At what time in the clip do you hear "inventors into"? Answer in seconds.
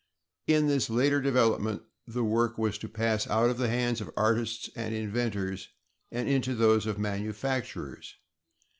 4.95-6.55